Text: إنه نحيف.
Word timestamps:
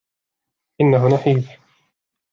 إنه 0.81 1.07
نحيف. 1.07 1.57